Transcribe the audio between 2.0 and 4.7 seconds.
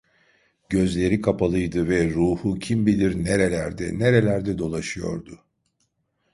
ruhu kim bilir nerelerde, nerelerde